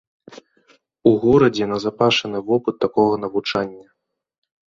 У 1.09 1.11
горадзе 1.25 1.65
назапашаны 1.73 2.37
вопыт 2.49 2.75
такога 2.85 3.13
навучання. 3.27 3.87